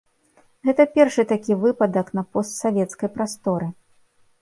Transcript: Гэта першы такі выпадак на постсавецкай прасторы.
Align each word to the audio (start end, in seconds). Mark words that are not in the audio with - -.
Гэта 0.69 0.85
першы 0.95 1.27
такі 1.33 1.59
выпадак 1.65 2.07
на 2.19 2.27
постсавецкай 2.33 3.15
прасторы. 3.19 3.73